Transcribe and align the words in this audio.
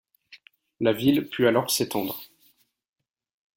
La 0.79 0.93
ville 0.93 1.29
put 1.29 1.45
alors 1.45 1.69
s'étendre. 1.69 2.23